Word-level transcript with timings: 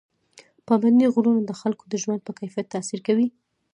پابندي 0.67 1.05
غرونه 1.13 1.41
د 1.45 1.51
خلکو 1.61 1.83
د 1.89 1.93
ژوند 2.03 2.21
په 2.23 2.31
کیفیت 2.39 2.67
تاثیر 2.75 2.99
کوي. 3.07 3.27